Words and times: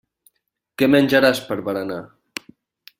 Què 0.81 0.89
menjaràs 0.95 1.43
per 1.51 1.61
berenar. 1.69 2.03